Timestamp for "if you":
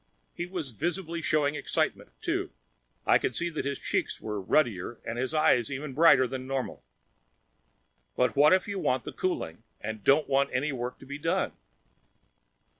8.51-8.79